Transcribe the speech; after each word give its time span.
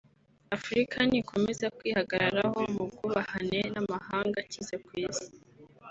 Afurika 0.55 0.97
nikomeza 1.09 1.65
kwihagararaho 1.77 2.59
mu 2.73 2.83
bwubahane 2.89 3.59
n’amahanga 3.73 4.37
akize 4.43 4.75
ku 4.85 4.91
isi 5.07 5.29